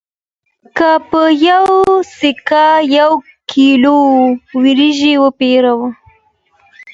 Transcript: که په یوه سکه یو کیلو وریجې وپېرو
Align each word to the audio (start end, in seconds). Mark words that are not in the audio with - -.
که 0.77 0.89
په 1.09 1.21
یوه 1.47 1.79
سکه 2.17 2.67
یو 2.97 3.11
کیلو 3.51 3.99
وریجې 4.61 5.13
وپېرو 5.19 5.79